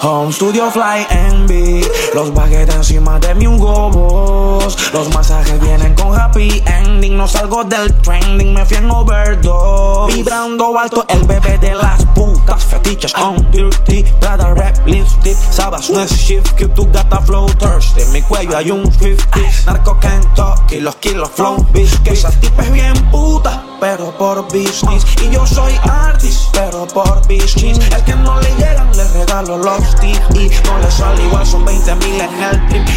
Home 0.04 0.34
Studio 0.34 0.72
Fly 0.72 1.06
NB 1.32 2.16
Los 2.16 2.34
baguettes 2.34 2.74
encima 2.74 3.20
de 3.20 3.36
mi 3.36 3.46
Hugo 3.46 4.60
Los 4.94 5.14
masajes 5.14 5.60
vienen 5.62 5.94
con 5.94 6.20
happy 6.20 6.64
ending. 6.66 7.16
No 7.16 7.28
salgo 7.28 7.64
del 7.64 7.94
trending, 8.02 8.54
me 8.54 8.66
fui 8.66 8.78
en 8.78 8.90
overdose. 8.90 10.16
Vibrando 10.16 10.78
alto 10.80 11.06
el 11.08 11.24
bebé 11.26 11.60
de 11.60 11.76
las 11.76 12.04
putas 12.16 12.66
Fetiches. 12.66 13.14
On 13.16 13.36
dirty 13.52 14.04
Prada 14.20 14.56
rap, 14.56 14.76
lipstick 14.88 15.38
Sabas 15.52 15.92
no 15.92 16.02
es 16.02 16.12
shift, 16.12 16.52
que 16.56 16.68
tu 16.68 16.90
gata 16.92 17.22
flow 17.22 17.46
thirsty 17.60 18.02
En 18.02 18.12
mi 18.12 18.24
cuello 18.24 18.58
hay 18.58 18.72
un 18.72 18.92
50 18.92 19.28
Narco 19.68 20.00
Kentucky, 20.00 20.80
los 20.80 20.96
kilos 20.96 21.30
flow 21.36 21.64
biscuit 21.74 22.14
Esa 22.14 22.32
tipa 22.32 22.64
es 22.64 22.72
bien 22.72 22.94
puta 23.12 23.66
pero 23.82 24.16
por 24.16 24.44
business. 24.44 25.04
Y 25.24 25.32
yo 25.32 25.46
soy 25.46 25.74
artist, 25.82 26.50
pero 26.54 26.86
por 26.86 27.20
business. 27.28 27.80
El 27.92 28.04
que 28.04 28.16
no 28.16 28.40
le 28.40 28.51
los 29.40 30.04
Y 30.34 30.50
no 30.66 30.80
le 30.80 30.92
sale 30.92 31.24
igual, 31.24 31.46
son 31.48 31.64
20 31.64 31.96
mil 31.96 32.20
en 32.20 32.44
el 32.44 32.68
trip. 32.68 32.88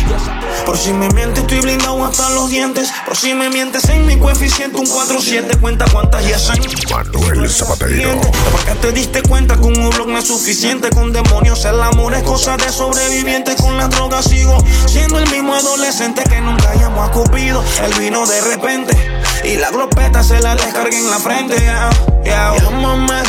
Por 0.67 0.77
si 0.77 0.93
me 0.93 1.09
mientes 1.11 1.41
estoy 1.41 1.61
blindado 1.61 2.05
hasta 2.05 2.29
los 2.31 2.51
dientes. 2.51 2.93
Por 3.07 3.17
si 3.17 3.35
me 3.35 3.51
mientes 3.51 3.89
en 3.89 4.07
mi 4.07 4.19
coeficiente 4.19 4.79
un 4.79 4.87
4-7 4.87 5.61
Cuenta 5.61 5.85
cuántas 5.93 6.27
ya 6.27 6.39
son 6.39 6.57
Manuel 6.91 7.51
Zapatero. 7.51 8.21
porque 8.51 8.73
te 8.81 8.93
diste 8.93 9.23
cuenta 9.23 9.57
que 9.57 9.63
un 9.63 9.91
blog 9.91 10.09
no 10.09 10.19
es 10.19 10.27
suficiente 10.27 10.91
Con 10.91 11.13
demonios 11.13 11.65
el 11.65 11.81
amor 11.81 12.15
es 12.15 12.23
cosa 12.23 12.57
de 12.57 12.69
sobrevivientes 12.71 13.57
Con 13.57 13.77
las 13.77 13.91
drogas 13.91 14.25
sigo 14.25 14.59
siendo 14.87 15.19
el 15.19 15.31
mismo 15.31 15.55
adolescente 15.55 16.25
Que 16.25 16.41
nunca 16.41 16.75
llamó 16.75 17.05
a 17.05 17.11
Cupido 17.13 17.63
Él 17.85 17.95
vino 17.99 18.27
de 18.27 18.41
repente 18.41 18.97
Y 19.45 19.57
la 19.57 19.71
glopeta 19.71 20.23
se 20.23 20.41
la 20.41 20.55
descargué 20.57 20.99
en 20.99 21.11
la 21.11 21.19
frente. 21.19 21.57
Yeah, 21.59 21.91
yeah. 22.25 22.55
Llámame 22.57 23.23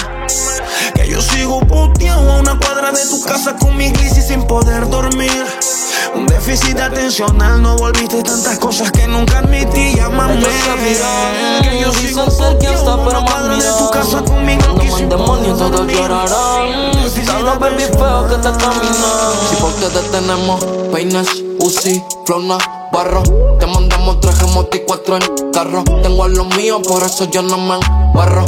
Que 0.94 1.08
yo 1.10 1.22
sigo 1.22 1.60
puteado 1.62 2.42
a 2.86 2.90
una 2.90 2.92
cuadra 2.92 2.92
de 2.92 3.06
tu 3.10 3.22
casa 3.22 3.56
Con 3.58 3.78
mi 3.78 3.92
crisis 3.92 4.28
sin 4.28 4.44
poder 4.44 4.90
dormir. 4.90 5.46
Un 6.16 6.26
déficit 6.28 6.80
atencional, 6.80 7.62
no 7.62 7.76
volviste 7.78 8.24
tantas 8.24 8.58
cosas 8.60 8.92
que 8.92 9.08
nunca 9.08 9.40
admití, 9.40 9.96
llámame. 9.96 10.46
Que 11.62 11.80
yo 11.82 11.92
sigo 11.92 12.26
que 12.60 12.68
hasta 12.68 13.04
pero 13.04 13.22
más 13.22 13.50
de 13.50 13.68
tu 13.78 13.90
casa 13.92 14.22
conmigo 14.24 14.76
Cuando 14.90 15.18
demonios 15.18 15.60
poder 15.60 15.72
todos 15.72 15.88
llorarán. 15.92 16.92
Los 17.44 17.60
baby 17.60 17.84
feos 17.84 18.32
que 18.32 18.38
te 18.38 18.52
caminan 18.58 19.32
Si 19.50 19.56
porque 19.58 19.88
te 19.88 20.00
tenemos 20.10 20.64
peines, 20.92 21.28
Uzi, 21.60 22.02
flona, 22.26 22.58
barro. 22.92 23.24
Te 23.60 23.66
mandamos 23.66 24.20
traje 24.22 24.46
moti 24.48 24.80
cuatro 24.88 25.18
en 25.18 25.52
carro. 25.52 25.84
Tengo 26.02 26.24
a 26.24 26.28
los 26.28 26.48
míos, 26.56 26.82
por 26.88 27.04
eso 27.04 27.26
yo 27.26 27.42
no 27.42 27.58
me 27.58 27.78
barro 28.14 28.46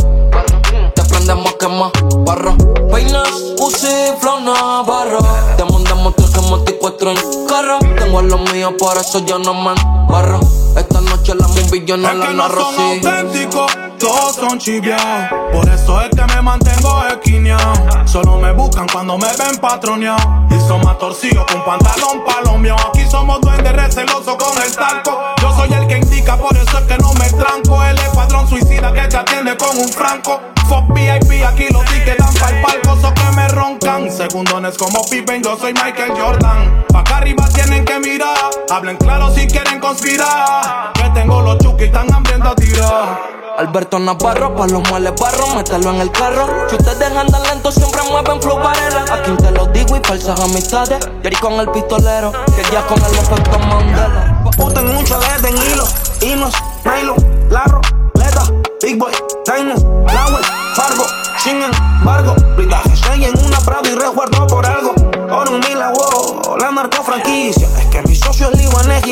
Te 0.96 1.04
prendemos 1.04 1.54
quema, 1.56 1.92
barro 2.26 2.77
Peines, 2.98 3.54
Uzi, 3.60 3.94
flona, 4.20 4.82
barro 4.82 5.20
Te 5.56 5.64
mandamos 5.66 6.16
traje 6.16 6.42
moti 6.50 6.74
cuatro 6.80 7.12
en 7.12 7.18
carro. 7.48 7.78
Tengo 7.96 8.18
a 8.18 8.22
los 8.24 8.52
míos, 8.52 8.74
por 8.80 8.98
eso 8.98 9.20
yo 9.24 9.38
no 9.38 9.54
me 9.54 9.76
barro 10.10 10.40
Esta 10.76 11.00
noche 11.02 11.36
la 11.36 11.48
movie 11.48 11.86
yo 11.86 11.96
no 11.96 12.10
Es 12.10 12.16
la 12.16 12.28
que 12.28 12.34
no 12.34 12.42
narro, 12.48 12.62
son 12.64 12.76
sí. 12.76 12.82
auténticos, 13.06 13.72
todos 13.98 14.36
son 14.36 14.60
chiviados. 14.60 15.30
Por 15.52 15.68
eso 15.70 16.02
es 16.02 16.10
que 16.10 16.34
me 16.34 16.42
mantengo 16.42 17.04
esquineado. 17.08 17.74
Solo 18.06 18.38
me 18.38 18.52
buscan 18.52 18.88
cuando 18.92 19.18
me 19.18 19.28
ven 19.28 19.58
patroneado. 19.60 20.46
Y 20.50 20.68
son 20.68 20.82
más 20.82 20.98
torcidos 20.98 21.46
con 21.52 21.64
pantalón 21.66 22.24
palomio. 22.26 22.76
Aquí 22.90 23.06
somos 23.10 23.42
duendes 23.42 23.74
recelosos 23.74 24.36
con 24.36 24.62
el 24.62 24.76
talco. 24.76 25.20
Yo 25.42 25.56
soy 25.56 25.74
el 25.74 25.88
que 25.88 25.98
indica, 25.98 26.38
por 26.38 26.56
eso 26.56 26.78
es 26.78 26.86
que 26.86 26.98
no 26.98 27.14
me 27.14 27.30
tranco. 27.32 27.84
El 27.84 27.98
escuadrón 27.98 28.48
suicida 28.48 28.94
que 28.94 29.08
te 29.08 29.18
atiende 29.18 29.58
con 29.58 29.78
un 29.78 29.90
franco. 29.90 30.42
Fuck 30.68 30.94
VIP, 30.94 31.46
aquí 31.48 31.68
los 31.72 31.86
tickets 31.86 32.18
dan 32.18 32.34
pa'l 32.34 32.62
palco, 32.62 33.02
so 33.02 33.14
que 33.14 33.36
me 33.36 33.48
roncan. 33.48 34.12
Segundones 34.12 34.78
como 34.78 35.02
Pippen, 35.10 35.42
yo 35.42 35.58
soy 35.58 35.74
Michael 35.74 36.12
Jordan. 36.12 36.86
Pa' 36.90 37.00
acá 37.00 37.18
arriba 37.18 37.48
tienen 37.54 37.86
que 37.86 38.00
mirar. 38.00 38.36
Hablen 38.70 38.98
claro 38.98 39.34
si 39.34 39.48
quieren 39.48 39.80
conspirar. 39.80 40.92
Que 40.94 41.10
tengo 41.12 41.42
los 41.42 41.58
chuki, 41.60 41.86
están 41.86 42.14
hambrientos 42.14 42.56
tirar. 42.56 43.47
Alberto 43.58 43.98
Navarro, 43.98 44.56
pa' 44.56 44.68
los 44.68 44.88
muebles 44.88 45.14
barro, 45.20 45.56
mételo 45.56 45.90
en 45.90 46.02
el 46.02 46.12
carro. 46.12 46.46
Si 46.70 46.76
ustedes 46.76 47.12
andan 47.12 47.42
lentos, 47.42 47.74
siempre 47.74 48.04
mueven 48.04 48.40
flow 48.40 48.60
varela. 48.60 49.04
A 49.12 49.24
quien 49.24 49.36
te 49.36 49.50
lo 49.50 49.66
digo 49.68 49.98
y 49.98 50.00
falsas 50.02 50.40
amistades. 50.40 51.00
Yeri 51.24 51.36
con 51.38 51.54
el 51.54 51.68
pistolero, 51.72 52.32
que 52.56 52.62
ya 52.72 52.86
con 52.86 53.04
el 53.04 53.16
efecto 53.16 53.58
Mandela. 53.58 54.44
Puta 54.56 54.80
en 54.82 54.94
mucha 54.94 55.18
de 55.18 55.50
en 55.50 55.58
hilo, 55.58 56.54
nylon, 56.86 57.48
larro, 57.50 57.82
leta, 58.14 58.44
big 58.84 59.00
boy, 59.00 59.12
Taino, 59.44 59.76
Flower, 59.76 60.46
Fargo, 60.76 61.06
sin 61.40 61.64
embargo, 61.64 62.36
blindaje 62.56 62.96
6 62.96 63.28
en 63.28 63.46
una 63.46 63.60
Prado 63.62 63.90
y 63.90 63.96
resguardo 63.96 64.46
por 64.46 64.66
algo. 64.68 64.94
Oro 65.32 65.52
un 65.52 65.60
mila, 65.62 65.92
wow, 65.94 66.58
la 66.58 66.70
narco 66.70 67.04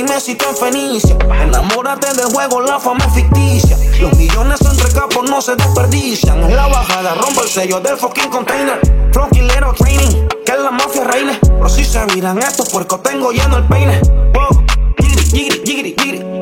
me 0.03 0.19
citó 0.19 0.49
en 0.49 0.55
Fenicia. 0.55 1.17
Enamórate 1.41 2.13
del 2.13 2.25
juego, 2.25 2.61
la 2.61 2.79
fama 2.79 3.05
es 3.05 3.13
ficticia. 3.13 3.77
Los 3.99 4.17
millones 4.17 4.59
entre 4.61 4.91
capos 4.91 5.29
no 5.29 5.41
se 5.41 5.55
desperdician. 5.55 6.43
En 6.43 6.55
la 6.55 6.67
bajada 6.67 7.13
rompo 7.15 7.43
el 7.43 7.49
sello 7.49 7.79
del 7.79 7.97
fucking 7.97 8.29
container. 8.29 8.79
Flow 9.11 9.29
killero 9.29 9.73
training, 9.73 10.27
que 10.45 10.57
la 10.57 10.71
mafia 10.71 11.03
reine. 11.03 11.39
Pero 11.41 11.69
si 11.69 11.85
se 11.85 12.03
viran 12.05 12.39
estos 12.39 12.69
puercos, 12.69 13.03
tengo 13.03 13.31
lleno 13.31 13.57
el 13.57 13.67
peine. 13.67 14.01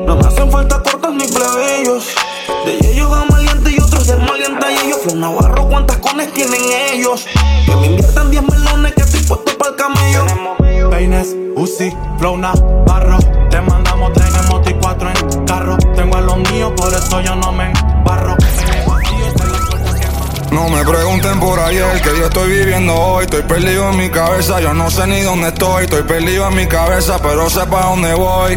No 0.06 0.16
me 0.16 0.26
hacen 0.26 0.50
falta 0.50 0.82
cortos 0.82 1.14
ni 1.14 1.26
plebeyos. 1.26 2.08
De 2.66 2.92
ellos 2.92 3.10
van 3.10 3.26
maleantes 3.28 3.72
y 3.72 3.80
otros 3.80 4.06
del 4.06 4.20
maleante 4.20 4.66
y 4.72 4.86
ellos. 4.86 5.00
Flow 5.02 5.16
Navarro, 5.16 5.68
¿cuántas 5.68 5.98
cones 5.98 6.32
tienen 6.32 6.60
ellos? 6.92 7.26
Que 7.66 7.76
me 7.76 7.86
inviertan 7.86 8.30
10 8.30 8.42
melones 8.42 8.94
que 8.94 9.02
estoy 9.02 9.20
puesto 9.20 9.58
para 9.58 9.70
el 9.70 9.76
camello. 9.76 10.73
Uzi, 11.56 11.90
Flow 12.18 12.36
Navarro 12.36 13.18
Te 13.50 13.60
mandamos 13.60 14.12
tren 14.12 14.28
en 14.34 14.48
moto 14.48 14.70
y 14.70 14.74
cuatro 14.74 15.08
en 15.10 15.44
carro 15.44 15.76
Tengo 15.94 16.16
a 16.16 16.20
los 16.20 16.36
míos, 16.50 16.72
por 16.76 16.92
eso 16.92 17.20
yo 17.20 17.34
no 17.36 17.52
me 17.52 17.66
embarro 17.66 18.36
No 20.50 20.68
me 20.68 20.84
pregunten 20.84 21.40
por 21.40 21.58
ayer 21.58 22.00
que 22.00 22.16
yo 22.16 22.26
estoy 22.26 22.48
viviendo 22.48 22.94
hoy. 22.94 23.24
Estoy 23.24 23.42
perdido 23.42 23.90
en 23.90 23.96
mi 23.96 24.08
cabeza, 24.08 24.60
yo 24.60 24.72
no 24.72 24.88
sé 24.88 25.04
ni 25.08 25.20
dónde 25.20 25.48
estoy. 25.48 25.84
Estoy 25.84 26.02
perdido 26.04 26.46
en 26.46 26.54
mi 26.54 26.68
cabeza, 26.68 27.18
pero 27.20 27.50
sé 27.50 27.66
pa' 27.66 27.86
dónde 27.86 28.14
voy. 28.14 28.56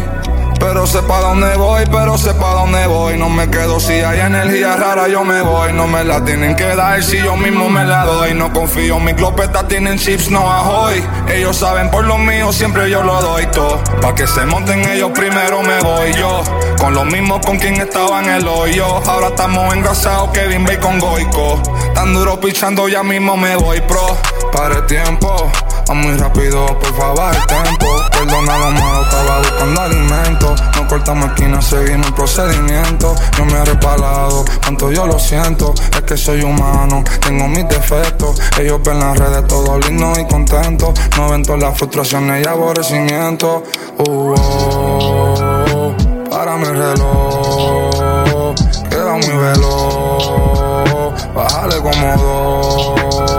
Pero 0.58 0.86
sé 0.86 1.02
pa' 1.02 1.20
dónde 1.20 1.56
voy, 1.56 1.84
pero 1.90 2.18
sé 2.18 2.34
pa' 2.34 2.52
dónde 2.54 2.86
voy. 2.86 3.16
No 3.16 3.28
me 3.28 3.48
quedo 3.48 3.78
si 3.78 3.92
hay 3.92 4.20
energía 4.20 4.76
rara, 4.76 5.08
yo 5.08 5.24
me 5.24 5.40
voy. 5.42 5.72
No 5.72 5.86
me 5.86 6.04
la 6.04 6.24
tienen 6.24 6.56
que 6.56 6.74
dar 6.74 7.02
si 7.02 7.18
yo 7.18 7.36
mismo 7.36 7.68
me 7.70 7.84
la 7.84 8.04
doy. 8.04 8.34
No 8.34 8.52
confío, 8.52 8.98
mis 8.98 9.16
glopetas 9.16 9.68
tienen 9.68 9.98
chips, 9.98 10.30
no 10.30 10.50
ahoy. 10.50 11.04
Ellos 11.28 11.56
saben 11.56 11.90
por 11.90 12.04
lo 12.04 12.18
mío, 12.18 12.52
siempre 12.52 12.90
yo 12.90 13.02
lo 13.02 13.20
doy 13.20 13.46
todo. 13.46 13.82
Pa' 14.00 14.14
que 14.14 14.26
se 14.26 14.44
monten 14.46 14.84
ellos 14.88 15.12
primero 15.14 15.62
me 15.62 15.80
voy 15.80 16.12
yo. 16.14 16.42
Con 16.78 16.94
los 16.94 17.06
mismos 17.06 17.44
con 17.44 17.58
quien 17.58 17.74
estaba 17.74 18.20
en 18.22 18.30
el 18.30 18.48
hoyo. 18.48 18.86
Ahora 19.06 19.28
estamos 19.28 19.74
engrasados, 19.74 20.30
Kevin 20.30 20.64
Bacon 20.64 20.98
Goico. 20.98 21.62
Tan 21.94 22.14
duro 22.14 22.40
pichando, 22.40 22.88
ya 22.88 23.02
mismo 23.02 23.36
me 23.36 23.56
voy 23.56 23.80
pro. 23.82 24.16
Para 24.52 24.76
el 24.76 24.86
tiempo, 24.86 25.50
Va 25.88 25.94
muy 25.94 26.14
rápido, 26.18 26.66
por 26.78 26.94
favor, 26.94 27.34
el 27.34 27.46
tiempo. 27.46 27.86
Perdona 28.10 28.58
lo 28.58 28.70
malo, 28.72 29.02
estaba 29.04 29.38
buscando 29.38 29.80
alimento. 29.80 30.54
No 30.76 30.86
cortamos 30.86 31.30
esquinas, 31.30 31.64
seguimos 31.64 32.08
el 32.08 32.14
procedimiento. 32.14 33.14
No 33.38 33.44
me 33.46 33.52
he 33.52 33.64
repalado, 33.64 34.44
cuanto 34.62 34.92
yo 34.92 35.06
lo 35.06 35.18
siento. 35.18 35.72
Es 35.92 36.02
que 36.02 36.16
soy 36.18 36.42
humano, 36.42 37.02
tengo 37.20 37.48
mis 37.48 37.66
defectos. 37.68 38.38
Ellos 38.58 38.80
ven 38.84 38.98
las 38.98 39.18
redes 39.18 39.46
todo 39.46 39.78
lindo 39.78 40.12
y 40.20 40.26
contento. 40.26 40.92
No 41.16 41.30
ven 41.30 41.42
todas 41.42 41.62
las 41.62 41.78
frustraciones 41.78 42.44
y 42.44 42.48
aborrecimientos. 42.48 43.62
Uh, 43.98 44.34
oh, 44.36 45.96
para 46.28 46.56
mi 46.58 46.66
reloj, 46.66 48.54
queda 48.90 49.12
muy 49.14 49.36
veloz. 49.36 51.14
Bájale 51.34 51.76
como 51.76 52.16
dos. 52.18 53.37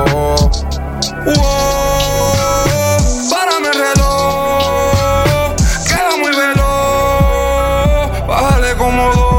Wow, 1.26 1.36
para 3.30 3.60
mi 3.60 3.68
reloj, 3.68 5.54
queda 5.86 6.16
muy 6.18 6.32
veloz. 6.32 8.10
Bájale 8.28 8.76
como 8.78 9.04
dos. 9.14 9.36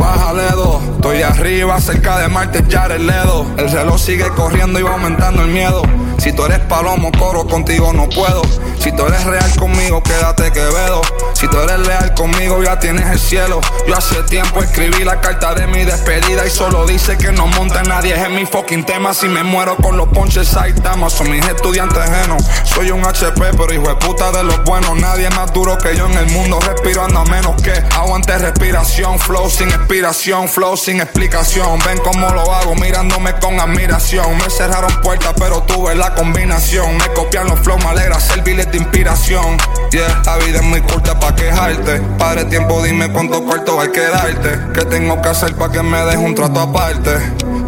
Bájale 0.00 0.50
dos. 0.52 0.82
Estoy 0.94 1.22
arriba, 1.22 1.78
cerca 1.80 2.18
de 2.18 2.28
Marte, 2.28 2.64
ya 2.68 2.86
el 2.86 3.06
ledo. 3.06 3.46
El 3.58 3.70
reloj 3.70 4.00
sigue 4.00 4.28
corriendo 4.30 4.78
y 4.78 4.82
va 4.82 4.92
aumentando 4.92 5.42
el 5.42 5.48
miedo. 5.48 5.82
Si 6.24 6.32
tú 6.32 6.46
eres 6.46 6.60
palomo, 6.60 7.12
coro 7.18 7.46
contigo 7.46 7.92
no 7.92 8.08
puedo. 8.08 8.40
Si 8.78 8.90
tú 8.92 9.06
eres 9.06 9.24
real 9.24 9.56
conmigo, 9.58 10.02
quédate 10.02 10.50
que 10.52 10.60
vedo. 10.60 11.02
Si 11.34 11.46
tú 11.48 11.58
eres 11.58 11.86
leal 11.86 12.14
conmigo, 12.14 12.62
ya 12.62 12.78
tienes 12.78 13.04
el 13.10 13.18
cielo. 13.18 13.60
Yo 13.86 13.94
hace 13.94 14.22
tiempo 14.22 14.62
escribí 14.62 15.04
la 15.04 15.20
carta 15.20 15.54
de 15.54 15.66
mi 15.66 15.84
despedida 15.84 16.46
y 16.46 16.50
solo 16.50 16.86
dice 16.86 17.18
que 17.18 17.30
no 17.30 17.46
monte 17.48 17.82
nadie. 17.82 18.14
Es 18.14 18.30
mi 18.30 18.46
fucking 18.46 18.86
tema. 18.86 19.12
Si 19.12 19.28
me 19.28 19.44
muero 19.44 19.76
con 19.76 19.98
los 19.98 20.08
ponches, 20.08 20.56
estamos. 20.66 21.12
Son 21.12 21.30
mis 21.30 21.46
estudiantes 21.46 22.02
genos. 22.08 22.42
Soy 22.62 22.90
un 22.90 23.04
HP, 23.04 23.50
pero 23.58 23.74
hijo 23.74 23.88
de 23.88 23.96
puta 23.96 24.32
de 24.32 24.44
los 24.44 24.64
buenos. 24.64 24.98
Nadie 24.98 25.28
más 25.28 25.52
duro 25.52 25.76
que 25.76 25.94
yo 25.94 26.06
en 26.06 26.16
el 26.16 26.30
mundo. 26.30 26.58
Respirando 26.58 27.20
a 27.20 27.24
menos 27.26 27.60
que 27.60 27.72
aguante 27.94 28.38
respiración. 28.38 29.18
Flow 29.18 29.50
sin 29.50 29.68
expiración, 29.68 30.48
flow 30.48 30.78
sin 30.78 31.02
explicación. 31.02 31.78
Ven 31.84 31.98
cómo 31.98 32.30
lo 32.30 32.50
hago, 32.50 32.74
mirándome 32.76 33.34
con 33.40 33.60
admiración. 33.60 34.38
Me 34.38 34.48
cerraron 34.48 34.90
puertas, 35.02 35.34
pero 35.38 35.62
tuve 35.64 35.94
la 35.94 36.13
combinación. 36.14 36.96
Me 36.96 37.08
copian 37.14 37.46
los 37.46 37.58
flow, 37.60 37.78
me 37.78 37.86
alegra 37.86 38.18
servirles 38.20 38.70
de 38.70 38.78
inspiración. 38.78 39.56
Yeah, 39.90 40.22
la 40.24 40.36
vida 40.38 40.58
es 40.58 40.64
muy 40.64 40.80
corta 40.82 41.18
pa' 41.18 41.34
quejarte. 41.34 42.00
Padre 42.18 42.44
tiempo, 42.46 42.82
dime 42.82 43.10
cuánto 43.12 43.44
cuarto 43.44 43.80
hay 43.80 43.90
que 43.90 44.00
darte. 44.00 44.58
¿Qué 44.72 44.84
tengo 44.86 45.20
que 45.20 45.28
hacer 45.28 45.54
pa' 45.54 45.70
que 45.70 45.82
me 45.82 45.98
deje 45.98 46.18
un 46.18 46.34
trato 46.34 46.60
aparte? 46.60 47.10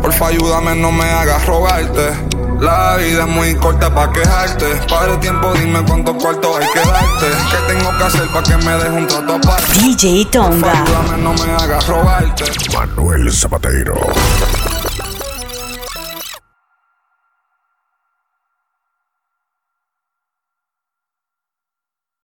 Porfa, 0.03 0.29
ayúdame, 0.29 0.75
no 0.75 0.91
me 0.93 1.05
hagas 1.05 1.47
rogarte. 1.47 2.37
La 2.61 2.97
vida 2.97 3.23
es 3.23 3.29
muy 3.29 3.55
corta 3.55 3.95
pa' 3.95 4.11
quejarte. 4.13 4.67
Padre 4.89 5.19
tiempo, 5.19 5.53
dime 5.55 5.85
cuánto 5.87 6.17
cuarto 6.17 6.57
hay 6.57 6.67
que 6.73 6.81
darte. 6.81 7.27
¿Qué 7.51 7.75
tengo 7.75 7.99
que 7.99 8.05
hacer 8.05 8.29
pa' 8.29 8.43
que 8.43 8.57
me 8.57 8.73
deje 8.73 8.91
un 8.91 9.07
trato 9.07 9.35
aparte? 9.35 9.79
DJ 9.79 10.27
Tonga. 10.27 10.73
Porfa, 10.73 10.83
ayúdame, 10.83 11.23
no 11.23 11.33
me 11.35 11.53
hagas 11.53 11.87
rogarte. 11.87 12.45
Manuel 12.73 13.33
Zapatero. 13.33 13.95